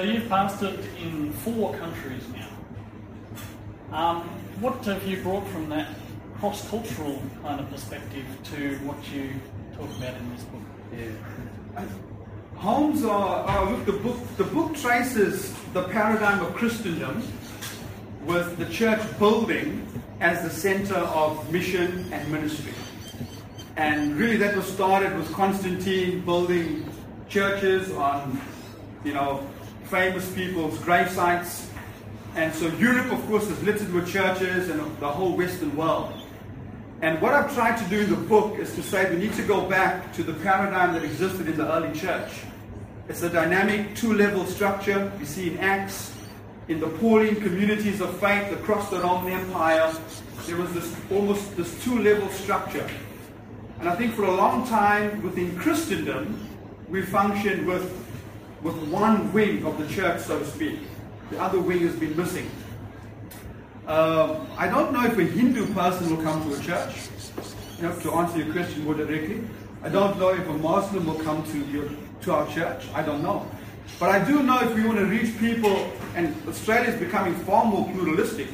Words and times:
So 0.00 0.06
you've 0.06 0.30
pastored 0.30 0.82
in 0.96 1.30
four 1.30 1.74
countries 1.74 2.22
now. 2.34 2.48
Um, 3.94 4.22
what 4.62 4.82
have 4.86 5.06
you 5.06 5.22
brought 5.22 5.46
from 5.48 5.68
that 5.68 5.88
cross-cultural 6.38 7.22
kind 7.42 7.60
of 7.60 7.70
perspective 7.70 8.24
to 8.44 8.78
what 8.78 8.96
you 9.12 9.34
talk 9.76 9.90
about 9.98 10.14
in 10.16 10.34
this 10.34 10.42
book? 10.44 10.62
Yeah. 10.96 11.84
Are, 12.56 13.10
are 13.10 13.72
look 13.72 13.84
the 13.84 13.92
book 13.92 14.16
the 14.38 14.44
book 14.44 14.74
traces 14.74 15.52
the 15.74 15.82
paradigm 15.82 16.40
of 16.46 16.54
Christendom 16.54 17.22
with 18.24 18.56
the 18.56 18.70
church 18.72 19.02
building 19.18 19.86
as 20.20 20.42
the 20.42 20.48
center 20.48 20.96
of 20.96 21.52
mission 21.52 22.10
and 22.10 22.32
ministry. 22.32 22.72
And 23.76 24.16
really 24.16 24.38
that 24.38 24.56
was 24.56 24.64
started 24.64 25.14
with 25.14 25.30
Constantine 25.34 26.22
building 26.22 26.90
churches 27.28 27.92
on, 27.92 28.40
you 29.04 29.12
know, 29.12 29.46
famous 29.90 30.30
people's 30.32 30.78
grave 30.78 31.10
sites. 31.10 31.68
And 32.36 32.54
so 32.54 32.68
Europe, 32.78 33.10
of 33.10 33.26
course, 33.26 33.48
is 33.48 33.60
littered 33.64 33.92
with 33.92 34.08
churches 34.08 34.70
and 34.70 34.80
the 34.98 35.08
whole 35.08 35.36
Western 35.36 35.76
world. 35.76 36.12
And 37.02 37.20
what 37.20 37.34
I've 37.34 37.52
tried 37.54 37.76
to 37.78 37.84
do 37.90 38.00
in 38.00 38.10
the 38.10 38.16
book 38.16 38.58
is 38.58 38.74
to 38.76 38.82
say 38.82 39.10
we 39.10 39.16
need 39.16 39.32
to 39.34 39.42
go 39.42 39.68
back 39.68 40.12
to 40.12 40.22
the 40.22 40.34
paradigm 40.34 40.92
that 40.94 41.02
existed 41.02 41.48
in 41.48 41.56
the 41.56 41.70
early 41.72 41.92
church. 41.98 42.30
It's 43.08 43.22
a 43.22 43.28
dynamic 43.28 43.96
two-level 43.96 44.46
structure 44.46 45.10
we 45.18 45.24
see 45.24 45.50
in 45.50 45.58
Acts, 45.58 46.12
in 46.68 46.78
the 46.78 46.86
Pauline 46.86 47.40
communities 47.40 48.00
of 48.00 48.16
faith 48.20 48.52
across 48.52 48.90
the 48.90 49.00
Roman 49.00 49.32
Empire. 49.32 49.92
There 50.46 50.56
was 50.56 50.72
this 50.72 50.94
almost 51.10 51.56
this 51.56 51.82
two-level 51.82 52.28
structure. 52.28 52.88
And 53.80 53.88
I 53.88 53.96
think 53.96 54.14
for 54.14 54.24
a 54.24 54.30
long 54.30 54.66
time 54.68 55.22
within 55.22 55.56
Christendom, 55.58 56.48
we 56.88 57.02
functioned 57.02 57.66
with, 57.66 57.90
with 58.62 58.76
one 58.88 59.32
wing 59.32 59.64
of 59.64 59.78
the 59.78 59.86
church, 59.94 60.20
so 60.20 60.38
to 60.38 60.44
speak. 60.44 60.78
The 61.30 61.40
other 61.40 61.60
wing 61.60 61.80
has 61.80 61.94
been 61.96 62.16
missing. 62.16 62.50
Uh, 63.86 64.40
I 64.56 64.68
don't 64.68 64.92
know 64.92 65.04
if 65.04 65.18
a 65.18 65.24
Hindu 65.24 65.72
person 65.74 66.14
will 66.14 66.22
come 66.22 66.42
to 66.48 66.56
a 66.56 66.62
church. 66.62 67.08
You 67.78 67.88
know, 67.88 67.98
to 68.00 68.12
answer 68.12 68.38
your 68.38 68.52
question 68.52 68.84
more 68.84 68.94
directly, 68.94 69.42
I 69.82 69.88
don't 69.88 70.18
know 70.18 70.28
if 70.28 70.46
a 70.46 70.52
Muslim 70.52 71.06
will 71.06 71.20
come 71.24 71.42
to 71.52 71.58
your 71.66 71.88
to 72.22 72.32
our 72.32 72.46
church. 72.48 72.84
I 72.94 73.02
don't 73.02 73.22
know. 73.22 73.48
But 73.98 74.10
I 74.10 74.24
do 74.24 74.42
know 74.42 74.60
if 74.60 74.74
we 74.74 74.84
want 74.86 74.98
to 74.98 75.06
reach 75.06 75.38
people, 75.38 75.90
and 76.14 76.34
Australia 76.46 76.90
is 76.90 77.00
becoming 77.00 77.34
far 77.34 77.64
more 77.64 77.88
pluralistic. 77.90 78.48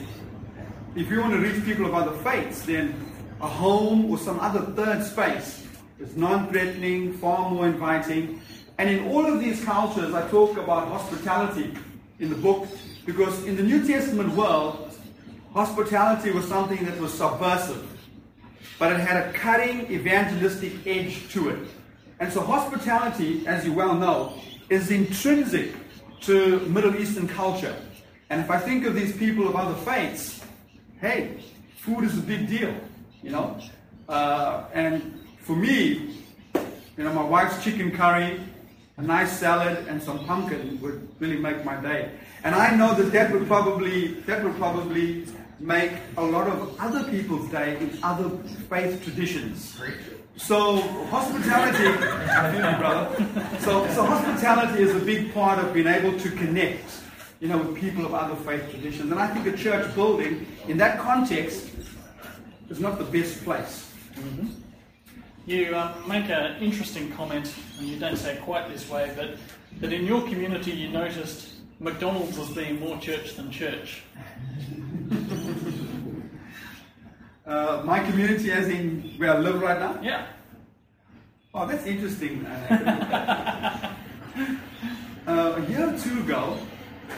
If 0.94 1.10
you 1.10 1.20
want 1.20 1.32
to 1.34 1.40
reach 1.40 1.64
people 1.64 1.86
of 1.86 1.94
other 1.94 2.16
faiths, 2.18 2.62
then 2.62 2.94
a 3.40 3.46
home 3.48 4.10
or 4.10 4.18
some 4.18 4.40
other 4.40 4.60
third 4.60 5.04
space 5.04 5.66
is 5.98 6.16
non-threatening, 6.16 7.14
far 7.14 7.50
more 7.50 7.66
inviting. 7.66 8.40
And 8.78 8.90
in 8.90 9.08
all 9.08 9.24
of 9.24 9.40
these 9.40 9.64
cultures, 9.64 10.12
I 10.12 10.28
talk 10.28 10.56
about 10.58 10.88
hospitality 10.88 11.74
in 12.18 12.28
the 12.28 12.36
book 12.36 12.68
because 13.06 13.44
in 13.44 13.56
the 13.56 13.62
New 13.62 13.86
Testament 13.86 14.34
world, 14.34 14.94
hospitality 15.54 16.30
was 16.30 16.46
something 16.46 16.84
that 16.84 17.00
was 17.00 17.12
subversive, 17.14 17.84
but 18.78 18.92
it 18.92 19.00
had 19.00 19.16
a 19.16 19.32
cutting 19.32 19.90
evangelistic 19.90 20.86
edge 20.86 21.28
to 21.32 21.48
it. 21.50 21.68
And 22.20 22.32
so, 22.32 22.40
hospitality, 22.40 23.46
as 23.46 23.64
you 23.64 23.72
well 23.72 23.94
know, 23.94 24.34
is 24.68 24.90
intrinsic 24.90 25.74
to 26.22 26.60
Middle 26.60 26.96
Eastern 26.96 27.28
culture. 27.28 27.76
And 28.30 28.40
if 28.40 28.50
I 28.50 28.58
think 28.58 28.84
of 28.86 28.94
these 28.94 29.16
people 29.16 29.48
of 29.48 29.54
other 29.54 29.74
faiths, 29.82 30.44
hey, 31.00 31.38
food 31.76 32.04
is 32.04 32.18
a 32.18 32.22
big 32.22 32.48
deal, 32.48 32.74
you 33.22 33.30
know. 33.30 33.58
Uh, 34.08 34.64
and 34.74 35.24
for 35.38 35.54
me, 35.54 36.16
you 36.96 37.04
know, 37.04 37.12
my 37.12 37.22
wife's 37.22 37.62
chicken 37.62 37.92
curry, 37.92 38.40
a 38.96 39.02
nice 39.02 39.38
salad, 39.38 39.86
and 39.88 40.02
some 40.02 40.24
pumpkin 40.24 40.80
would 40.80 41.08
really 41.20 41.36
make 41.36 41.64
my 41.64 41.76
day. 41.76 42.10
And 42.44 42.54
I 42.54 42.74
know 42.74 42.94
that 42.94 43.12
that 43.12 43.30
would 43.32 43.46
probably 43.46 44.14
that 44.26 44.42
would 44.42 44.56
probably 44.56 45.26
make 45.60 45.92
a 46.16 46.22
lot 46.22 46.46
of 46.48 46.78
other 46.78 47.04
people's 47.10 47.50
day 47.50 47.76
in 47.78 47.98
other 48.02 48.30
faith 48.68 49.02
traditions. 49.02 49.78
So 50.36 50.76
hospitality, 51.06 51.96
brother. 52.78 53.16
So, 53.60 53.88
so 53.94 54.04
hospitality 54.04 54.82
is 54.82 54.94
a 54.94 54.98
big 55.04 55.32
part 55.32 55.58
of 55.58 55.72
being 55.72 55.86
able 55.86 56.18
to 56.18 56.30
connect, 56.30 57.00
you 57.40 57.48
know, 57.48 57.56
with 57.56 57.80
people 57.80 58.04
of 58.04 58.12
other 58.12 58.36
faith 58.36 58.70
traditions. 58.70 59.10
And 59.10 59.18
I 59.18 59.28
think 59.28 59.46
a 59.46 59.56
church 59.56 59.94
building, 59.94 60.46
in 60.68 60.76
that 60.76 60.98
context, 60.98 61.70
is 62.68 62.80
not 62.80 62.98
the 62.98 63.04
best 63.04 63.42
place. 63.44 63.90
Mm-hmm. 64.14 64.65
You 65.46 65.76
um, 65.76 65.94
make 66.08 66.28
an 66.28 66.60
interesting 66.60 67.12
comment, 67.12 67.54
and 67.78 67.86
you 67.86 68.00
don't 68.00 68.16
say 68.16 68.34
it 68.34 68.42
quite 68.42 68.68
this 68.68 68.90
way, 68.90 69.12
but 69.16 69.36
that 69.80 69.92
in 69.92 70.04
your 70.04 70.22
community 70.22 70.72
you 70.72 70.88
noticed 70.88 71.50
McDonald's 71.78 72.36
as 72.36 72.50
being 72.50 72.80
more 72.80 72.98
church 72.98 73.36
than 73.36 73.50
church. 73.50 74.02
Uh, 77.46 77.80
my 77.84 78.00
community, 78.00 78.50
as 78.50 78.66
in 78.66 79.02
where 79.18 79.32
I 79.32 79.38
live 79.38 79.62
right 79.62 79.78
now? 79.78 80.00
Yeah. 80.02 80.26
Oh, 81.54 81.64
that's 81.64 81.86
interesting. 81.86 82.44
uh, 82.44 83.94
a 85.28 85.60
year 85.70 85.94
or 85.94 85.96
two 85.96 86.18
ago, 86.22 86.58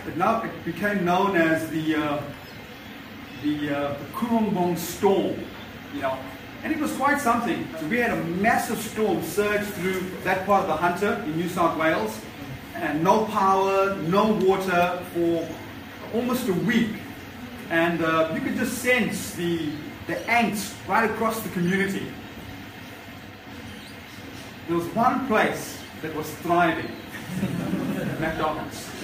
it 0.06 0.19
now 0.19 0.43
it 0.43 0.65
became 0.67 1.03
known 1.03 1.34
as 1.34 1.71
the 1.71 1.94
uh, 1.94 2.22
the, 3.43 3.71
uh, 3.75 3.94
the 3.94 4.05
Cooranbong 4.12 4.77
storm. 4.77 5.43
You 5.94 6.03
know, 6.03 6.19
and 6.63 6.73
it 6.73 6.79
was 6.79 6.93
quite 6.97 7.21
something. 7.21 7.67
So 7.79 7.87
we 7.87 7.99
had 7.99 8.11
a 8.11 8.23
massive 8.25 8.79
storm 8.79 9.23
surge 9.23 9.67
through 9.67 10.01
that 10.25 10.45
part 10.47 10.63
of 10.63 10.69
the 10.69 10.77
Hunter 10.77 11.23
in 11.25 11.37
New 11.37 11.49
South 11.49 11.79
Wales, 11.79 12.21
and 12.75 13.03
no 13.03 13.25
power, 13.27 13.97
no 14.03 14.33
water 14.35 15.03
for 15.15 15.49
almost 16.15 16.49
a 16.49 16.53
week, 16.53 16.97
and 17.71 18.03
uh, 18.03 18.31
you 18.35 18.41
could 18.41 18.57
just 18.57 18.79
sense 18.79 19.35
the 19.35 19.71
the 20.07 20.15
angst 20.25 20.75
right 20.89 21.11
across 21.11 21.41
the 21.41 21.51
community. 21.51 22.07
There 24.67 24.77
was 24.77 24.87
one 24.95 25.27
place 25.27 25.79
that 26.01 26.15
was 26.15 26.31
thriving 26.37 26.91
McDonald's. 28.21 28.98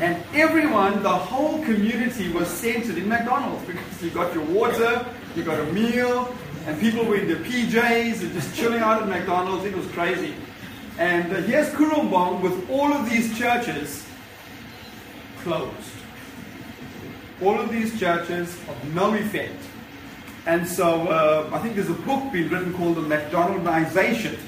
And 0.00 0.22
everyone, 0.32 1.02
the 1.02 1.08
whole 1.08 1.62
community 1.64 2.30
was 2.30 2.46
centered 2.48 2.98
in 2.98 3.08
McDonald's 3.08 3.64
because 3.66 4.02
you 4.02 4.10
got 4.10 4.32
your 4.32 4.44
water, 4.44 5.04
you 5.34 5.42
got 5.42 5.58
a 5.58 5.72
meal, 5.72 6.32
and 6.66 6.80
people 6.80 7.04
were 7.04 7.16
in 7.16 7.26
their 7.26 7.38
PJs 7.38 8.20
and 8.20 8.32
just 8.32 8.54
chilling 8.54 8.80
out 8.80 9.02
at 9.02 9.08
McDonald's. 9.08 9.64
It 9.64 9.76
was 9.76 9.86
crazy. 9.88 10.34
And 10.98 11.32
uh, 11.32 11.40
here's 11.42 11.68
Cooranbong 11.70 12.42
with 12.42 12.70
all 12.70 12.92
of 12.92 13.10
these 13.10 13.36
churches 13.36 14.06
closed. 15.38 15.74
All 17.42 17.58
of 17.58 17.70
these 17.70 17.98
churches 17.98 18.56
of 18.68 18.94
no 18.94 19.14
effect. 19.14 19.62
And 20.46 20.66
so 20.66 21.08
uh, 21.08 21.50
I 21.52 21.58
think 21.58 21.74
there's 21.74 21.90
a 21.90 21.92
book 21.92 22.32
being 22.32 22.48
written 22.50 22.72
called 22.74 22.96
The 22.96 23.02
McDonaldization 23.02 24.38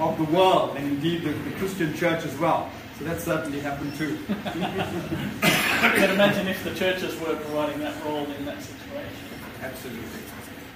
of 0.00 0.16
the 0.16 0.24
World, 0.24 0.76
and 0.76 0.86
indeed 0.86 1.22
the, 1.22 1.32
the 1.32 1.50
Christian 1.56 1.92
church 1.94 2.24
as 2.24 2.38
well. 2.38 2.70
So 3.02 3.08
that 3.08 3.20
certainly 3.20 3.58
happened 3.58 3.96
too. 3.96 4.16
but 4.28 6.10
imagine 6.10 6.46
if 6.46 6.62
the 6.62 6.72
churches 6.72 7.18
were 7.18 7.34
providing 7.34 7.80
that 7.80 8.00
role 8.04 8.30
in 8.30 8.44
that 8.44 8.62
situation. 8.62 9.10
Absolutely. 9.60 10.20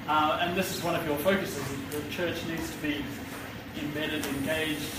Uh, 0.08 0.40
and 0.42 0.56
this 0.56 0.76
is 0.76 0.82
one 0.82 0.96
of 0.96 1.06
your 1.06 1.16
focuses. 1.18 1.62
The 1.92 2.02
church 2.10 2.44
needs 2.48 2.68
to 2.72 2.78
be 2.78 3.04
embedded, 3.80 4.26
engaged 4.26 4.90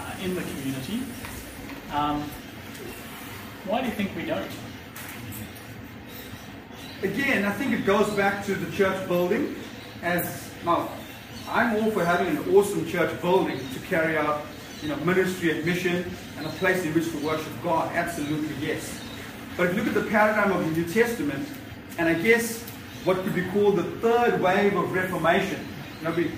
uh, 0.00 0.24
in 0.24 0.34
the 0.34 0.40
community. 0.40 1.02
Um, 1.92 2.22
why 3.66 3.82
do 3.82 3.86
you 3.86 3.94
think 3.94 4.16
we 4.16 4.24
don't? 4.24 4.50
again, 7.02 7.44
I 7.44 7.52
think 7.52 7.72
it 7.72 7.86
goes 7.86 8.10
back 8.14 8.44
to 8.46 8.56
the 8.56 8.76
church 8.76 9.06
building. 9.06 9.54
As 10.02 10.50
now, 10.64 10.90
I'm 11.48 11.76
all 11.76 11.92
for 11.92 12.04
having 12.04 12.36
an 12.36 12.52
awesome 12.52 12.84
church 12.84 13.20
building 13.20 13.60
to 13.74 13.80
carry 13.80 14.18
out, 14.18 14.44
you 14.82 14.88
know, 14.88 14.96
ministry 14.96 15.56
and 15.56 15.64
mission 15.64 16.04
and 16.38 16.46
a 16.46 16.50
place 16.50 16.84
in 16.84 16.92
which 16.94 17.10
to 17.10 17.18
worship 17.18 17.52
God. 17.62 17.94
Absolutely, 17.94 18.66
yes. 18.66 19.00
But 19.56 19.68
if 19.68 19.76
you 19.76 19.82
look 19.82 19.96
at 19.96 20.02
the 20.04 20.10
paradigm 20.10 20.52
of 20.52 20.64
the 20.64 20.70
New 20.80 20.86
Testament, 20.92 21.48
and 21.98 22.08
I 22.08 22.14
guess 22.14 22.62
what 23.04 23.18
could 23.18 23.34
be 23.34 23.46
called 23.50 23.76
the 23.76 23.84
third 23.84 24.40
wave 24.40 24.76
of 24.76 24.92
Reformation, 24.92 25.66
you 25.98 26.04
know, 26.04 26.14
we 26.14 26.30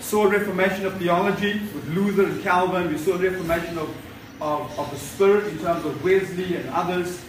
saw 0.00 0.26
a 0.26 0.28
Reformation 0.28 0.86
of 0.86 0.96
theology 0.98 1.54
with 1.74 1.88
Luther 1.88 2.24
and 2.24 2.42
Calvin. 2.42 2.88
We 2.88 2.98
saw 2.98 3.14
a 3.14 3.18
Reformation 3.18 3.78
of, 3.78 3.94
of, 4.40 4.78
of 4.78 4.90
the 4.90 4.98
Spirit 4.98 5.46
in 5.48 5.58
terms 5.58 5.84
of 5.84 6.02
Wesley 6.04 6.56
and 6.56 6.68
others. 6.70 7.20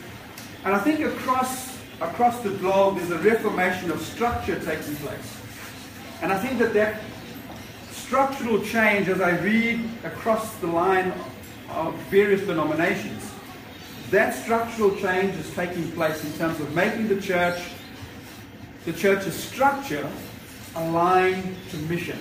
And 0.63 0.75
I 0.75 0.79
think 0.79 0.99
across 0.99 1.71
across 2.01 2.39
the 2.41 2.49
globe, 2.49 2.97
there's 2.97 3.11
a 3.11 3.19
reformation 3.19 3.91
of 3.91 4.01
structure 4.01 4.59
taking 4.59 4.95
place. 4.97 5.37
And 6.21 6.33
I 6.33 6.39
think 6.39 6.59
that 6.59 6.73
that 6.73 7.01
structural 8.11 8.61
change, 8.65 9.07
as 9.07 9.21
I 9.21 9.39
read 9.39 9.89
across 10.03 10.57
the 10.57 10.67
line 10.67 11.13
of 11.69 11.95
various 12.09 12.41
denominations, 12.41 13.31
that 14.09 14.35
structural 14.35 14.93
change 14.97 15.33
is 15.35 15.49
taking 15.53 15.89
place 15.93 16.21
in 16.25 16.33
terms 16.33 16.59
of 16.59 16.75
making 16.75 17.07
the 17.07 17.21
church, 17.21 17.61
the 18.83 18.91
church's 18.91 19.41
structure, 19.41 20.05
aligned 20.75 21.55
to 21.69 21.77
mission. 21.87 22.19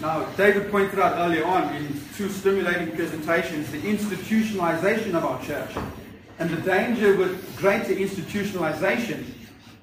Now, 0.00 0.24
David 0.36 0.72
pointed 0.72 0.98
out 0.98 1.18
earlier 1.18 1.44
on 1.44 1.76
in 1.76 1.86
two 2.16 2.28
stimulating 2.28 2.96
presentations, 2.96 3.70
the 3.70 3.82
institutionalization 3.82 5.14
of 5.14 5.24
our 5.24 5.40
church. 5.44 5.70
And 6.40 6.50
the 6.50 6.62
danger 6.62 7.14
with 7.14 7.56
greater 7.58 7.94
institutionalization 7.94 9.24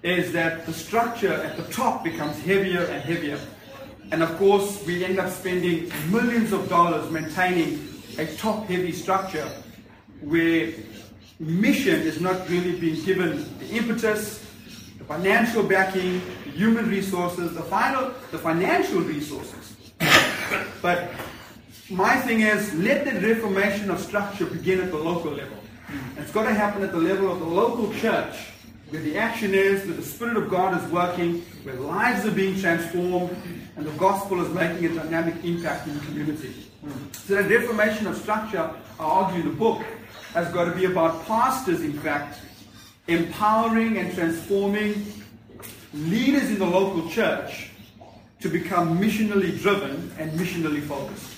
is 0.02 0.34
that 0.34 0.66
the 0.66 0.74
structure 0.74 1.32
at 1.32 1.56
the 1.56 1.64
top 1.72 2.04
becomes 2.04 2.38
heavier 2.42 2.84
and 2.84 3.02
heavier. 3.04 3.40
And 4.14 4.22
of 4.22 4.38
course, 4.38 4.86
we 4.86 5.04
end 5.04 5.20
up 5.20 5.32
spending 5.32 5.92
millions 6.12 6.54
of 6.54 6.70
dollars 6.70 7.10
maintaining 7.10 7.84
a 8.20 8.28
top 8.36 8.68
heavy 8.68 8.92
structure 8.92 9.50
where 10.22 10.72
mission 11.40 12.00
is 12.02 12.22
not 12.22 12.48
really 12.48 12.80
being 12.80 13.04
given 13.06 13.44
the 13.58 13.70
impetus, 13.70 14.38
the 15.00 15.04
financial 15.06 15.64
backing, 15.64 16.22
the 16.46 16.52
human 16.52 16.92
resources, 16.92 17.56
the 17.56 17.64
final, 17.64 18.14
the 18.30 18.38
financial 18.38 19.02
resources. 19.02 19.76
but 20.84 21.10
my 21.90 22.16
thing 22.18 22.42
is, 22.42 22.72
let 22.76 23.06
the 23.06 23.20
reformation 23.20 23.90
of 23.90 24.00
structure 24.00 24.46
begin 24.46 24.80
at 24.80 24.92
the 24.92 24.98
local 24.98 25.32
level. 25.32 25.58
It's 26.18 26.32
got 26.32 26.44
to 26.44 26.54
happen 26.54 26.84
at 26.84 26.92
the 26.92 27.00
level 27.00 27.32
of 27.32 27.40
the 27.40 27.48
local 27.48 27.92
church, 27.96 28.53
where 28.94 29.02
the 29.02 29.18
action 29.18 29.56
is, 29.56 29.84
where 29.88 29.96
the 29.96 30.04
Spirit 30.04 30.38
of 30.38 30.52
God 30.52 30.80
is 30.80 30.92
working, 30.92 31.42
where 31.64 31.74
lives 31.74 32.28
are 32.28 32.32
being 32.32 32.60
transformed, 32.60 33.36
and 33.76 33.88
the 33.88 33.92
gospel 33.94 34.40
is 34.46 34.54
making 34.54 34.86
a 34.86 34.94
dynamic 34.94 35.34
impact 35.44 35.88
in 35.88 35.96
the 35.96 36.06
community. 36.06 36.54
So 37.14 37.42
the 37.42 37.58
reformation 37.58 38.06
of 38.06 38.16
structure, 38.16 38.72
I 39.00 39.04
argue 39.04 39.42
in 39.42 39.48
the 39.48 39.56
book, 39.56 39.82
has 40.36 40.48
got 40.54 40.66
to 40.66 40.76
be 40.76 40.86
about 40.86 41.26
pastors, 41.26 41.82
in 41.82 41.94
fact, 41.94 42.40
empowering 43.08 43.98
and 43.98 44.14
transforming 44.14 45.08
leaders 45.96 46.52
in 46.52 46.60
the 46.60 46.66
local 46.68 47.10
church 47.10 47.72
to 48.42 48.48
become 48.48 49.00
missionally 49.00 49.60
driven 49.60 50.12
and 50.20 50.40
missionally 50.40 50.84
focused. 50.84 51.36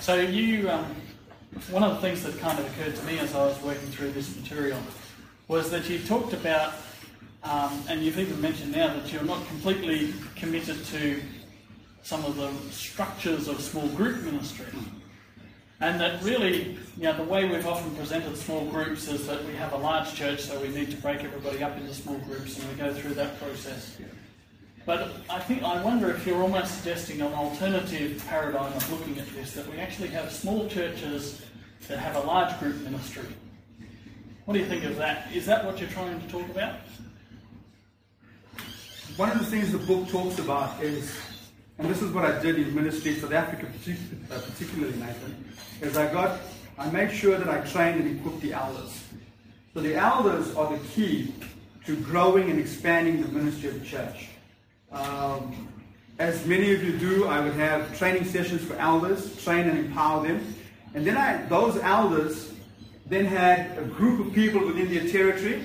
So 0.00 0.16
you, 0.16 0.68
um, 0.68 0.84
one 1.70 1.82
of 1.82 1.94
the 1.94 2.00
things 2.02 2.22
that 2.24 2.38
kind 2.40 2.58
of 2.58 2.66
occurred 2.66 2.94
to 2.94 3.02
me 3.04 3.18
as 3.20 3.34
I 3.34 3.46
was 3.46 3.58
working 3.62 3.88
through 3.88 4.10
this 4.10 4.36
material 4.36 4.78
was 5.48 5.70
that 5.70 5.88
you 5.88 5.98
talked 5.98 6.32
about, 6.32 6.74
um, 7.42 7.82
and 7.88 8.02
you've 8.02 8.18
even 8.18 8.40
mentioned 8.40 8.72
now 8.72 8.94
that 8.94 9.12
you're 9.12 9.22
not 9.24 9.46
completely 9.48 10.14
committed 10.36 10.84
to 10.86 11.20
some 12.02 12.24
of 12.24 12.36
the 12.36 12.50
structures 12.70 13.48
of 13.48 13.60
small 13.60 13.88
group 13.88 14.22
ministry. 14.22 14.66
And 15.80 16.00
that 16.00 16.22
really, 16.22 16.78
you 16.96 17.02
know, 17.02 17.12
the 17.14 17.24
way 17.24 17.46
we've 17.46 17.66
often 17.66 17.94
presented 17.96 18.36
small 18.36 18.64
groups 18.66 19.08
is 19.08 19.26
that 19.26 19.44
we 19.44 19.54
have 19.54 19.72
a 19.72 19.76
large 19.76 20.14
church, 20.14 20.40
so 20.40 20.58
we 20.60 20.68
need 20.68 20.90
to 20.90 20.96
break 20.98 21.24
everybody 21.24 21.62
up 21.62 21.76
into 21.76 21.92
small 21.92 22.18
groups, 22.20 22.58
and 22.58 22.68
we 22.70 22.76
go 22.76 22.94
through 22.94 23.14
that 23.14 23.38
process. 23.38 23.98
But 24.86 25.12
I 25.28 25.40
think 25.40 25.62
I 25.62 25.82
wonder 25.82 26.10
if 26.10 26.26
you're 26.26 26.42
almost 26.42 26.78
suggesting 26.78 27.20
an 27.22 27.32
alternative 27.32 28.22
paradigm 28.28 28.72
of 28.72 28.92
looking 28.92 29.18
at 29.18 29.26
this, 29.34 29.52
that 29.54 29.70
we 29.70 29.78
actually 29.78 30.08
have 30.08 30.30
small 30.30 30.68
churches 30.68 31.42
that 31.88 31.98
have 31.98 32.16
a 32.16 32.26
large 32.26 32.58
group 32.60 32.76
ministry. 32.82 33.24
What 34.44 34.52
do 34.52 34.60
you 34.60 34.66
think 34.66 34.84
of 34.84 34.96
that? 34.96 35.32
Is 35.32 35.46
that 35.46 35.64
what 35.64 35.80
you're 35.80 35.88
trying 35.88 36.20
to 36.20 36.28
talk 36.28 36.46
about? 36.50 36.76
One 39.16 39.30
of 39.30 39.38
the 39.38 39.46
things 39.46 39.72
the 39.72 39.78
book 39.78 40.06
talks 40.08 40.38
about 40.38 40.82
is, 40.82 41.16
and 41.78 41.88
this 41.88 42.02
is 42.02 42.12
what 42.12 42.26
I 42.26 42.42
did 42.42 42.58
in 42.58 42.74
ministry, 42.74 43.14
in 43.14 43.20
South 43.20 43.32
Africa 43.32 43.66
uh, 43.66 44.40
particularly, 44.40 44.96
Nathan, 44.98 45.44
is 45.80 45.96
I 45.96 46.12
got, 46.12 46.40
I 46.76 46.90
made 46.90 47.10
sure 47.10 47.38
that 47.38 47.48
I 47.48 47.66
trained 47.66 48.00
and 48.02 48.18
equipped 48.18 48.42
the 48.42 48.52
elders. 48.52 49.02
So 49.72 49.80
the 49.80 49.94
elders 49.94 50.54
are 50.56 50.76
the 50.76 50.84
key 50.88 51.32
to 51.86 51.96
growing 51.96 52.50
and 52.50 52.60
expanding 52.60 53.22
the 53.22 53.28
ministry 53.28 53.70
of 53.70 53.80
the 53.80 53.86
church. 53.86 54.28
Um, 54.92 55.68
as 56.18 56.44
many 56.44 56.74
of 56.74 56.84
you 56.84 56.98
do, 56.98 57.26
I 57.26 57.40
would 57.40 57.54
have 57.54 57.96
training 57.96 58.26
sessions 58.26 58.62
for 58.62 58.74
elders, 58.74 59.42
train 59.42 59.68
and 59.68 59.78
empower 59.78 60.26
them. 60.26 60.54
And 60.92 61.06
then 61.06 61.16
I, 61.16 61.42
those 61.46 61.78
elders 61.78 62.53
then 63.06 63.26
had 63.26 63.76
a 63.78 63.82
group 63.82 64.26
of 64.26 64.32
people 64.32 64.64
within 64.66 64.88
their 64.92 65.08
territory. 65.08 65.62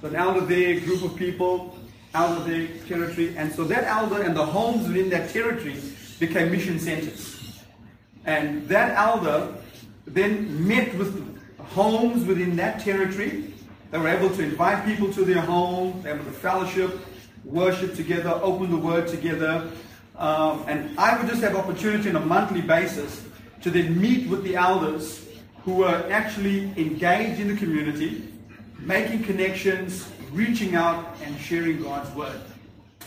So 0.00 0.08
an 0.08 0.16
elder 0.16 0.40
there, 0.40 0.80
group 0.80 1.02
of 1.02 1.16
people, 1.16 1.78
elder 2.14 2.44
there, 2.44 2.68
territory. 2.88 3.36
And 3.36 3.52
so 3.52 3.64
that 3.64 3.84
elder 3.84 4.22
and 4.22 4.36
the 4.36 4.44
homes 4.44 4.88
within 4.88 5.10
that 5.10 5.30
territory 5.30 5.80
became 6.18 6.50
mission 6.50 6.78
centers. 6.78 7.62
And 8.24 8.68
that 8.68 8.96
elder 8.96 9.54
then 10.06 10.66
met 10.66 10.94
with 10.96 11.38
homes 11.58 12.24
within 12.24 12.56
that 12.56 12.80
territory. 12.80 13.52
They 13.90 13.98
were 13.98 14.08
able 14.08 14.30
to 14.30 14.42
invite 14.42 14.84
people 14.84 15.12
to 15.12 15.24
their 15.24 15.40
home, 15.40 16.02
they 16.02 16.12
were 16.12 16.18
able 16.20 16.26
to 16.26 16.32
fellowship, 16.32 16.98
worship 17.44 17.94
together, 17.94 18.30
open 18.42 18.70
the 18.70 18.76
word 18.76 19.08
together. 19.08 19.70
Um, 20.16 20.64
and 20.66 20.98
I 20.98 21.16
would 21.16 21.28
just 21.28 21.42
have 21.42 21.54
opportunity 21.56 22.08
on 22.08 22.16
a 22.16 22.26
monthly 22.26 22.62
basis 22.62 23.24
to 23.62 23.70
then 23.70 24.00
meet 24.00 24.28
with 24.28 24.42
the 24.44 24.56
elders 24.56 25.24
who 25.64 25.76
were 25.76 26.06
actually 26.10 26.64
engaged 26.76 27.40
in 27.40 27.48
the 27.48 27.56
community, 27.56 28.28
making 28.78 29.22
connections, 29.24 30.06
reaching 30.32 30.74
out, 30.74 31.16
and 31.22 31.38
sharing 31.38 31.82
God's 31.82 32.14
word. 32.14 32.40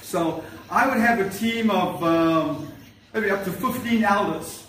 So 0.02 0.44
I 0.70 0.88
would 0.88 0.98
have 0.98 1.20
a 1.20 1.30
team 1.30 1.70
of 1.70 2.04
um, 2.04 2.72
maybe 3.14 3.30
up 3.30 3.44
to 3.44 3.52
15 3.52 4.04
elders 4.04 4.66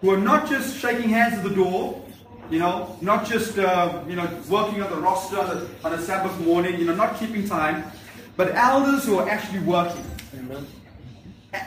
who 0.00 0.10
are 0.10 0.16
not 0.16 0.48
just 0.48 0.78
shaking 0.78 1.10
hands 1.10 1.34
at 1.34 1.44
the 1.44 1.54
door, 1.54 2.02
you 2.48 2.58
know, 2.58 2.96
not 3.02 3.26
just 3.26 3.58
uh, 3.58 4.02
you 4.08 4.16
know 4.16 4.28
working 4.48 4.82
on 4.82 4.90
the 4.90 4.96
roster 4.96 5.38
on 5.38 5.50
a, 5.50 5.86
on 5.86 5.92
a 5.92 5.98
Sabbath 6.00 6.38
morning, 6.40 6.78
you 6.80 6.86
know, 6.86 6.94
not 6.94 7.18
keeping 7.18 7.46
time, 7.46 7.84
but 8.36 8.54
elders 8.54 9.04
who 9.04 9.18
are 9.18 9.28
actually 9.28 9.60
working. 9.60 10.04
Amen. 10.38 10.66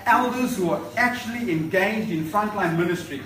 Elders 0.06 0.58
who 0.58 0.72
are 0.72 0.82
actually 0.98 1.52
engaged 1.52 2.10
in 2.10 2.26
frontline 2.26 2.78
ministry. 2.78 3.22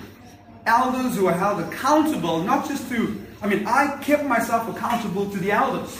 Elders 0.68 1.16
who 1.16 1.26
are 1.28 1.32
held 1.32 1.60
accountable, 1.60 2.42
not 2.42 2.68
just 2.68 2.90
to, 2.90 3.18
I 3.40 3.46
mean, 3.46 3.66
I 3.66 3.96
kept 4.02 4.26
myself 4.26 4.68
accountable 4.68 5.30
to 5.30 5.38
the 5.38 5.50
elders. 5.50 5.96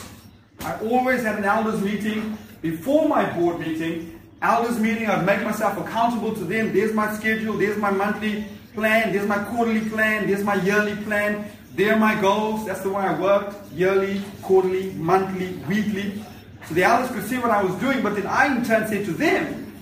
I 0.61 0.79
always 0.81 1.23
had 1.23 1.38
an 1.38 1.47
elders 1.47 1.81
meeting 1.81 2.37
before 2.61 3.09
my 3.09 3.25
board 3.32 3.61
meeting. 3.61 4.20
Elders 4.43 4.79
meeting, 4.79 5.09
I'd 5.09 5.25
make 5.25 5.43
myself 5.43 5.79
accountable 5.79 6.35
to 6.35 6.44
them. 6.44 6.75
There's 6.75 6.93
my 6.93 7.11
schedule, 7.15 7.55
there's 7.56 7.79
my 7.79 7.91
monthly 7.91 8.44
plan, 8.75 9.11
there's 9.11 9.26
my 9.26 9.43
quarterly 9.44 9.88
plan, 9.88 10.26
there's 10.26 10.44
my 10.44 10.56
yearly 10.56 10.97
plan, 10.97 11.50
there 11.73 11.94
are 11.94 11.99
my 11.99 12.21
goals. 12.21 12.67
That's 12.67 12.82
the 12.82 12.91
way 12.91 13.05
I 13.05 13.19
worked 13.19 13.73
yearly, 13.73 14.21
quarterly, 14.43 14.93
monthly, 14.93 15.55
weekly. 15.67 16.23
So 16.67 16.75
the 16.75 16.85
elders 16.85 17.11
could 17.12 17.25
see 17.25 17.38
what 17.38 17.50
I 17.50 17.62
was 17.62 17.75
doing, 17.76 18.03
but 18.03 18.17
then 18.17 18.26
I 18.26 18.55
in 18.55 18.62
turn 18.67 18.87
said 18.87 19.06
to 19.06 19.12
them, 19.12 19.73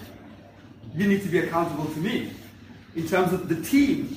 You 0.94 1.09
need 1.09 1.23
to 1.23 1.29
be 1.29 1.41
accountable 1.41 1.87
to 1.87 1.99
me 1.99 2.31
in 2.94 3.09
terms 3.09 3.32
of 3.32 3.49
the 3.49 3.61
team 3.62 4.17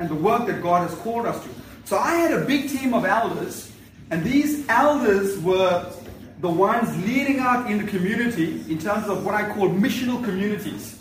and 0.00 0.08
the 0.08 0.14
work 0.14 0.46
that 0.46 0.60
God 0.62 0.88
has 0.88 0.98
called 0.98 1.26
us 1.26 1.40
to. 1.44 1.50
So 1.84 1.98
I 1.98 2.14
had 2.14 2.32
a 2.32 2.44
big 2.44 2.70
team 2.70 2.94
of 2.94 3.04
elders, 3.04 3.70
and 4.10 4.24
these 4.24 4.66
elders 4.68 5.38
were 5.38 5.92
the 6.40 6.48
ones 6.48 6.88
leading 7.06 7.38
out 7.38 7.70
in 7.70 7.78
the 7.78 7.84
community 7.84 8.64
in 8.68 8.78
terms 8.78 9.06
of 9.08 9.24
what 9.24 9.34
I 9.34 9.52
call 9.52 9.68
missional 9.68 10.24
communities. 10.24 10.98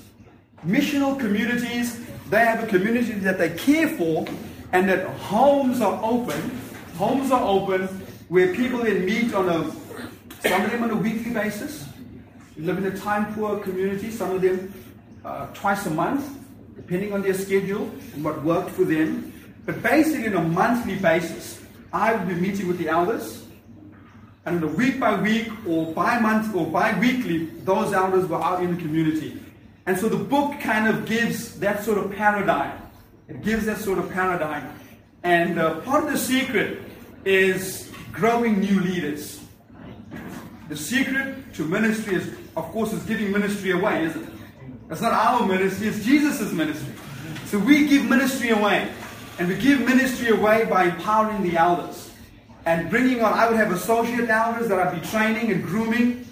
Missional 0.68 1.18
communities, 1.18 2.06
they 2.30 2.40
have 2.40 2.62
a 2.62 2.68
community 2.68 3.14
that 3.14 3.38
they 3.38 3.52
care 3.52 3.88
for, 3.88 4.28
and 4.74 4.88
that 4.90 5.08
homes 5.18 5.80
are 5.82 6.00
open. 6.04 6.60
Homes 6.98 7.32
are 7.32 7.42
open 7.42 7.88
where 8.28 8.54
people 8.54 8.80
then 8.80 9.06
meet 9.06 9.34
on 9.34 9.48
a 9.50 9.72
some 10.42 10.62
of 10.62 10.72
them 10.72 10.84
on 10.84 10.92
a 10.92 10.96
weekly 10.96 11.34
basis. 11.34 11.86
We 12.56 12.64
live 12.64 12.78
in 12.78 12.86
a 12.86 12.98
time 12.98 13.34
poor 13.34 13.60
community, 13.60 14.12
some 14.12 14.32
of 14.32 14.42
them 14.42 14.74
uh, 15.24 15.48
twice 15.54 15.86
a 15.86 15.90
month, 15.90 16.39
depending 16.80 17.12
on 17.12 17.22
their 17.22 17.34
schedule 17.34 17.92
and 18.14 18.24
what 18.24 18.42
worked 18.44 18.70
for 18.70 18.86
them. 18.86 19.34
But 19.66 19.84
basically, 19.84 20.28
on 20.28 20.34
a 20.34 20.48
monthly 20.48 20.96
basis, 20.96 21.62
I 21.92 22.16
would 22.16 22.28
be 22.28 22.36
meeting 22.36 22.68
with 22.68 22.78
the 22.78 22.88
elders. 22.88 23.46
And 24.46 24.64
on 24.64 24.64
a 24.64 24.74
week 24.74 25.00
by 25.00 25.20
week 25.22 25.50
or 25.68 25.94
by 25.94 26.20
month 26.20 26.56
or 26.56 26.66
bi 26.66 26.98
weekly, 27.00 27.46
those 27.66 27.94
elders 27.94 28.28
were 28.28 28.42
out 28.42 28.64
in 28.64 28.76
the 28.76 28.82
community. 28.82 29.40
And 29.86 30.00
so 30.00 30.08
the 30.08 30.24
book 30.24 30.60
kind 30.62 30.88
of 30.88 31.06
gives 31.06 31.60
that 31.60 31.84
sort 31.84 31.98
of 31.98 32.16
paradigm. 32.16 32.82
It 33.28 33.44
gives 33.44 33.66
that 33.66 33.78
sort 33.78 34.00
of 34.00 34.10
paradigm. 34.12 34.74
And 35.24 35.60
uh, 35.60 35.82
part 35.82 36.06
of 36.06 36.12
the 36.12 36.18
secret 36.18 36.80
is 37.26 37.92
growing 38.14 38.60
new 38.60 38.80
leaders. 38.80 39.42
The 40.70 40.78
secret 40.78 41.54
to 41.56 41.66
ministry 41.66 42.16
is, 42.16 42.30
of 42.56 42.66
course, 42.72 42.94
is 42.94 43.04
giving 43.04 43.32
ministry 43.32 43.72
away, 43.72 44.06
isn't 44.06 44.24
it? 44.24 44.29
It's 44.90 45.02
not 45.02 45.14
our 45.14 45.46
ministry, 45.46 45.88
it's 45.88 46.04
Jesus' 46.04 46.52
ministry. 46.52 46.94
So 47.46 47.60
we 47.60 47.88
give 47.88 48.06
ministry 48.06 48.50
away. 48.50 48.92
And 49.38 49.48
we 49.48 49.56
give 49.56 49.80
ministry 49.82 50.30
away 50.30 50.66
by 50.66 50.86
empowering 50.86 51.44
the 51.44 51.56
elders. 51.58 52.12
And 52.66 52.90
bringing 52.90 53.24
on, 53.24 53.34
I 53.34 53.48
would 53.48 53.58
have 53.58 53.72
associate 53.72 54.30
elders 54.30 54.68
that 54.68 54.80
I'd 54.80 55.00
be 55.00 55.08
training 55.08 55.52
and 55.52 55.64
grooming. 55.64 56.28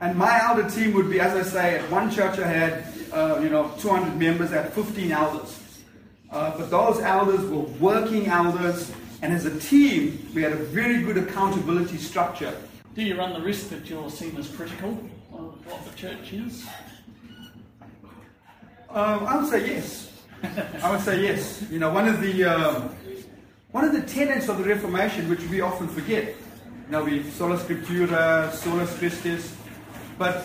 And 0.00 0.18
my 0.18 0.42
elder 0.42 0.68
team 0.68 0.94
would 0.94 1.08
be, 1.08 1.20
as 1.20 1.34
I 1.34 1.48
say, 1.48 1.78
at 1.78 1.90
one 1.90 2.10
church 2.10 2.38
I 2.38 2.48
had, 2.48 2.84
uh, 3.12 3.38
you 3.40 3.50
know, 3.50 3.72
200 3.78 4.16
members, 4.18 4.50
had 4.50 4.72
15 4.72 5.12
elders. 5.12 5.58
Uh, 6.30 6.56
but 6.58 6.70
those 6.70 7.00
elders 7.00 7.48
were 7.48 7.64
working 7.78 8.26
elders. 8.26 8.90
And 9.22 9.32
as 9.32 9.44
a 9.44 9.60
team, 9.60 10.26
we 10.34 10.42
had 10.42 10.52
a 10.52 10.56
very 10.56 11.02
good 11.02 11.18
accountability 11.18 11.98
structure 11.98 12.56
do 12.94 13.02
you 13.02 13.16
run 13.16 13.32
the 13.32 13.40
risk 13.40 13.68
that 13.68 13.88
you're 13.88 14.10
seen 14.10 14.36
as 14.36 14.48
critical 14.48 14.90
of 15.32 15.64
what 15.66 15.84
the 15.84 15.96
church 15.96 16.32
is? 16.32 16.66
Um, 18.92 19.26
I 19.26 19.36
would 19.36 19.48
say 19.48 19.66
yes. 19.66 20.10
I 20.82 20.90
would 20.90 21.00
say 21.00 21.22
yes. 21.22 21.64
You 21.70 21.78
know, 21.78 21.92
one 21.92 22.08
of 22.08 22.20
the 22.20 22.44
um, 22.44 22.94
one 23.70 23.84
of 23.84 23.92
the 23.92 24.02
tenets 24.02 24.48
of 24.48 24.58
the 24.58 24.64
Reformation, 24.64 25.28
which 25.28 25.42
we 25.44 25.60
often 25.60 25.86
forget, 25.86 26.34
Now 26.90 27.04
we 27.04 27.22
sola 27.30 27.56
scriptura, 27.56 28.52
solus 28.52 28.98
Christus, 28.98 29.54
but 30.18 30.42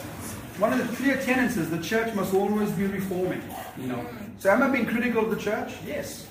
one 0.59 0.73
of 0.73 0.77
the 0.77 0.95
clear 0.95 1.19
tenets 1.19 1.57
is 1.57 1.71
the 1.71 1.81
church 1.81 2.13
must 2.13 2.35
always 2.35 2.69
be 2.73 2.85
reforming. 2.85 3.41
You 3.79 3.87
know, 3.87 4.05
so 4.37 4.51
am 4.51 4.61
I 4.61 4.69
being 4.69 4.85
critical 4.85 5.23
of 5.23 5.31
the 5.31 5.41
church? 5.41 5.73
Yes. 5.87 6.27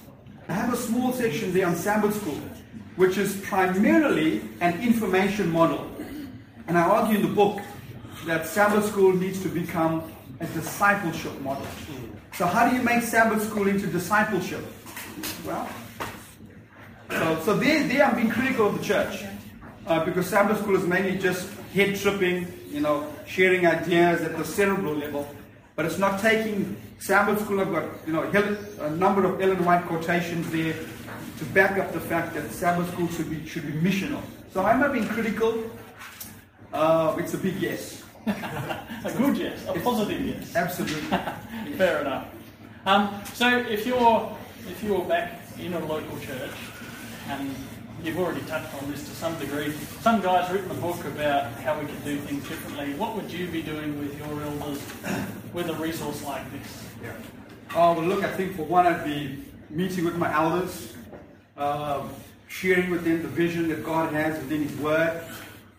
I 0.49 0.53
have 0.53 0.73
a 0.73 0.77
small 0.77 1.13
section 1.13 1.53
there 1.53 1.67
on 1.67 1.75
Sabbath 1.75 2.15
school, 2.15 2.39
which 2.95 3.19
is 3.19 3.41
primarily 3.41 4.43
an 4.61 4.81
information 4.81 5.51
model, 5.51 5.91
and 6.69 6.79
I 6.79 6.83
argue 6.83 7.17
in 7.17 7.23
the 7.23 7.35
book 7.35 7.59
that 8.27 8.47
Sabbath 8.47 8.87
school 8.87 9.13
needs 9.13 9.43
to 9.43 9.49
become 9.49 10.14
a 10.41 10.47
discipleship 10.47 11.41
model. 11.41 11.67
So 12.35 12.47
how 12.47 12.69
do 12.69 12.77
you 12.77 12.83
make 12.83 13.03
Sabbath 13.03 13.43
school 13.49 13.69
into 13.69 13.87
discipleship? 13.87 14.65
Well, 15.47 15.69
so, 17.11 17.41
so 17.45 17.57
there, 17.57 17.87
there 17.87 18.05
I'm 18.05 18.17
being 18.17 18.31
critical 18.31 18.67
of 18.67 18.79
the 18.79 18.85
church. 18.85 19.25
Uh, 19.87 20.03
because 20.05 20.27
Sabbath 20.27 20.59
school 20.61 20.77
is 20.77 20.87
mainly 20.87 21.19
just 21.19 21.51
head 21.75 21.95
tripping, 21.95 22.47
you 22.71 22.81
know, 22.81 23.07
sharing 23.27 23.67
ideas 23.67 24.23
at 24.23 24.37
the 24.39 24.45
cerebral 24.45 24.95
level. 24.95 25.29
But 25.77 25.85
it's 25.85 25.99
not 25.99 26.21
taking 26.21 26.77
Sabbath 26.99 27.43
school. 27.43 27.61
I've 27.61 27.71
got, 27.71 27.85
you 28.07 28.13
know, 28.15 28.23
a 28.81 28.91
number 28.91 29.25
of 29.27 29.43
Ellen 29.43 29.63
White 29.65 29.85
quotations 29.85 30.51
there 30.51 30.75
to 31.39 31.45
back 31.47 31.79
up 31.79 31.93
the 31.93 32.01
fact 32.01 32.35
that 32.35 32.51
Sabbath 32.51 32.91
school 32.93 33.09
should 33.09 33.29
be, 33.29 33.47
should 33.47 33.67
be 33.67 33.73
missional. 33.73 34.23
So 34.53 34.65
I'm 34.65 34.83
I 34.83 34.89
being 34.89 35.07
critical? 35.07 35.71
Uh, 36.73 37.17
it's 37.19 37.35
a 37.35 37.39
big 37.39 37.57
yes. 37.57 38.04
a 39.05 39.13
good 39.17 39.37
yes, 39.37 39.67
a 39.69 39.79
positive 39.81 40.25
yes. 40.25 40.57
Absolutely. 40.57 41.03
Fair 41.77 42.01
enough. 42.01 42.29
Um, 42.87 43.23
so 43.35 43.59
if 43.59 43.87
you're 43.87 44.35
if 44.67 44.83
you're 44.83 45.05
back 45.05 45.41
in 45.59 45.75
a 45.75 45.85
local 45.85 46.19
church, 46.21 46.53
and 47.29 47.55
you've 48.03 48.19
already 48.19 48.41
touched 48.43 48.75
on 48.83 48.91
this 48.91 49.07
to 49.09 49.15
some 49.15 49.39
degree, 49.39 49.73
some 50.01 50.23
guy's 50.23 50.51
written 50.51 50.71
a 50.71 50.75
book 50.75 51.05
about 51.05 51.53
how 51.61 51.79
we 51.79 51.87
can 51.87 52.01
do 52.01 52.17
things 52.21 52.49
differently. 52.49 52.95
What 52.95 53.15
would 53.15 53.31
you 53.31 53.47
be 53.49 53.61
doing 53.61 53.99
with 53.99 54.17
your 54.19 54.43
elders 54.43 54.83
with 55.53 55.69
a 55.69 55.75
resource 55.75 56.25
like 56.25 56.51
this? 56.53 56.85
Yeah. 57.03 57.13
Oh 57.75 57.93
well, 57.93 58.07
look, 58.07 58.25
I 58.25 58.33
think 58.33 58.57
for 58.57 58.63
one, 58.63 58.87
I'd 58.87 59.05
be 59.05 59.39
meeting 59.69 60.07
with 60.07 60.17
my 60.17 60.33
elders, 60.33 60.95
uh, 61.59 62.09
sharing 62.49 62.91
with 62.91 63.05
them 63.05 63.21
the 63.21 63.29
vision 63.29 63.69
that 63.69 63.85
God 63.85 64.15
has 64.15 64.39
within 64.39 64.63
His 64.63 64.77
Word 64.79 65.23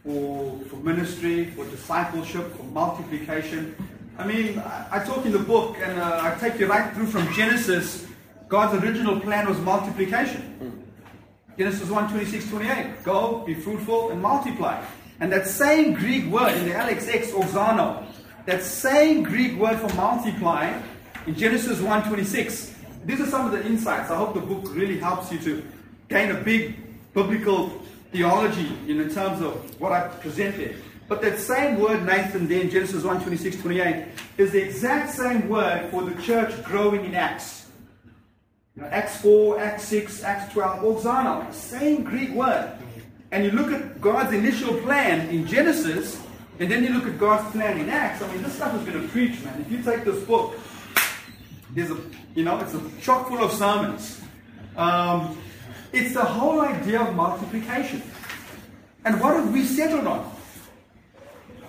for, 0.05 0.59
for 0.69 0.75
ministry, 0.77 1.45
for 1.51 1.65
discipleship, 1.65 2.55
for 2.55 2.63
multiplication. 2.63 3.75
I 4.17 4.25
mean, 4.25 4.59
I, 4.91 5.03
talk 5.03 5.25
in 5.25 5.31
the 5.31 5.39
book 5.39 5.77
and 5.81 5.99
uh, 5.99 6.19
I 6.21 6.39
take 6.39 6.59
you 6.59 6.67
right 6.67 6.93
through 6.93 7.07
from 7.07 7.31
Genesis. 7.33 8.05
God's 8.47 8.81
original 8.83 9.19
plan 9.19 9.49
was 9.49 9.59
multiplication. 9.59 10.85
Genesis 11.57 11.89
1 11.89 12.09
26, 12.11 12.49
28. 12.49 13.03
Go, 13.03 13.43
be 13.45 13.55
fruitful, 13.55 14.11
and 14.11 14.21
multiply. 14.21 14.85
And 15.19 15.31
that 15.31 15.47
same 15.47 15.93
Greek 15.93 16.25
word 16.25 16.55
in 16.55 16.65
the 16.65 16.75
LXX, 16.75 17.31
auxano, 17.31 18.05
that 18.45 18.61
same 18.61 19.23
Greek 19.23 19.57
word 19.57 19.79
for 19.79 19.93
multiply 19.95 20.79
in 21.25 21.35
Genesis 21.35 21.81
1 21.81 22.07
26. 22.07 22.75
These 23.05 23.21
are 23.21 23.25
some 23.25 23.45
of 23.45 23.51
the 23.51 23.65
insights. 23.65 24.11
I 24.11 24.17
hope 24.17 24.33
the 24.33 24.41
book 24.41 24.65
really 24.75 24.99
helps 24.99 25.31
you 25.31 25.39
to 25.39 25.63
gain 26.09 26.31
a 26.31 26.39
big 26.39 26.75
biblical 27.13 27.71
theology 28.11 28.77
in 28.87 28.97
terms 29.09 29.41
of 29.41 29.79
what 29.79 29.91
I 29.91 30.07
present 30.07 30.57
there. 30.57 30.75
But 31.07 31.21
that 31.21 31.37
same 31.37 31.79
word, 31.79 32.03
Nathan, 32.05 32.47
there 32.47 32.61
in 32.61 32.69
Genesis 32.69 33.03
1 33.03 33.21
26, 33.21 33.61
28, 33.61 34.05
is 34.37 34.51
the 34.51 34.63
exact 34.63 35.11
same 35.11 35.47
word 35.47 35.89
for 35.91 36.03
the 36.03 36.19
church 36.21 36.63
growing 36.63 37.05
in 37.05 37.13
Acts. 37.13 37.67
You 38.75 38.81
know, 38.81 38.87
Acts 38.89 39.17
4, 39.21 39.59
Acts 39.59 39.83
6, 39.85 40.23
Acts 40.23 40.53
12, 40.53 40.79
Auxano, 40.83 41.53
same 41.53 42.03
Greek 42.03 42.31
word. 42.31 42.71
And 43.31 43.45
you 43.45 43.51
look 43.51 43.71
at 43.71 44.01
God's 44.01 44.33
initial 44.33 44.73
plan 44.81 45.29
in 45.29 45.45
Genesis, 45.45 46.19
and 46.59 46.71
then 46.71 46.83
you 46.83 46.89
look 46.89 47.05
at 47.05 47.19
God's 47.19 47.51
plan 47.51 47.77
in 47.79 47.89
Acts. 47.89 48.21
I 48.23 48.31
mean, 48.31 48.41
this 48.41 48.55
stuff 48.55 48.73
is 48.75 48.81
going 48.87 49.01
to 49.01 49.07
preach, 49.09 49.41
man. 49.43 49.61
If 49.61 49.71
you 49.71 49.83
take 49.83 50.03
this 50.03 50.23
book, 50.23 50.55
there's 51.71 51.91
a, 51.91 51.97
you 52.33 52.43
know, 52.43 52.59
it's 52.59 52.73
a 52.73 52.81
chock 53.01 53.27
full 53.27 53.43
of 53.43 53.51
sermons. 53.51 54.21
Um, 54.75 55.37
it's 55.95 56.13
the 56.13 56.23
whole 56.23 56.61
idea 56.61 57.01
of 57.01 57.15
multiplication. 57.15 58.01
And 59.05 59.21
what 59.21 59.35
have 59.35 59.51
we 59.53 59.63
settled 59.63 60.07
on? 60.07 60.31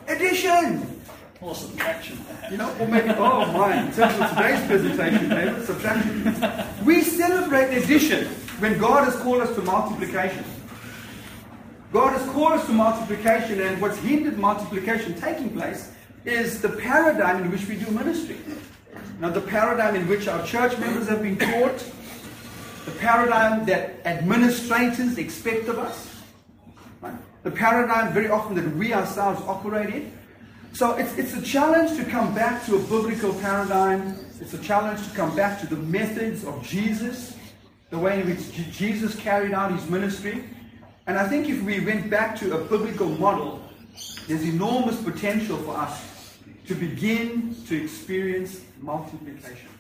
Addition. 0.09 1.01
Or 1.41 1.55
subtraction, 1.55 2.19
You 2.51 2.57
know, 2.57 2.75
or 2.81 2.89
maybe, 2.89 3.11
oh 3.11 3.53
my, 3.53 3.83
in 3.83 3.93
terms 3.93 4.19
of 4.19 4.31
today's 4.31 4.67
presentation, 4.67 5.29
David, 5.29 5.67
subtraction. 5.67 6.35
We 6.87 7.03
celebrate 7.03 7.77
addition 7.77 8.27
when 8.59 8.79
God 8.79 9.05
has 9.05 9.15
called 9.17 9.43
us 9.43 9.55
to 9.55 9.63
multiplication. 9.63 10.45
God 11.93 12.15
has 12.15 12.27
called 12.31 12.53
us 12.53 12.67
to 12.67 12.73
multiplication, 12.73 13.61
and 13.61 13.81
what's 13.83 13.99
hindered 13.99 14.39
multiplication 14.39 15.15
taking 15.21 15.51
place 15.51 15.93
is 16.25 16.63
the 16.63 16.71
paradigm 16.71 17.45
in 17.45 17.51
which 17.51 17.67
we 17.69 17.77
do 17.77 17.91
ministry. 17.91 18.39
Now, 19.21 19.29
the 19.29 19.43
paradigm 19.43 19.95
in 19.95 20.09
which 20.09 20.27
our 20.29 20.45
church 20.47 20.77
members 20.79 21.07
have 21.09 21.23
been 21.23 21.37
taught, 21.37 21.85
the 22.87 22.93
paradigm 22.93 23.67
that 23.67 24.01
administrators 24.07 25.19
expect 25.19 25.69
of 25.69 25.79
us, 25.79 26.23
right? 27.03 27.15
the 27.43 27.51
paradigm 27.51 28.15
very 28.15 28.29
often 28.29 28.55
that 28.55 28.77
we 28.77 28.95
ourselves 28.95 29.43
operate 29.43 29.93
in. 29.93 30.13
So 30.73 30.95
it's, 30.95 31.19
it's 31.19 31.35
a 31.35 31.43
challenge 31.43 31.99
to 31.99 32.05
come 32.05 32.33
back 32.33 32.65
to 32.67 32.77
a 32.77 32.79
biblical 32.79 33.35
paradigm. 33.35 34.17
It's 34.41 34.55
a 34.55 34.63
challenge 34.63 35.07
to 35.09 35.15
come 35.17 35.35
back 35.35 35.61
to 35.61 35.67
the 35.67 35.77
methods 35.77 36.45
of 36.45 36.63
Jesus, 36.63 37.37
the 37.91 37.99
way 37.99 38.21
in 38.21 38.29
which 38.29 38.53
Jesus 38.71 39.17
carried 39.17 39.53
out 39.53 39.73
his 39.73 39.89
ministry. 39.91 40.45
And 41.09 41.19
I 41.19 41.27
think 41.27 41.49
if 41.49 41.63
we 41.63 41.81
went 41.81 42.09
back 42.09 42.37
to 42.37 42.57
a 42.57 42.65
biblical 42.65 43.09
model, 43.09 43.63
there's 44.29 44.45
enormous 44.45 45.03
potential 45.03 45.57
for 45.59 45.77
us 45.77 46.39
to 46.67 46.75
begin 46.75 47.57
to 47.67 47.83
experience 47.83 48.61
multiplication. 48.81 49.76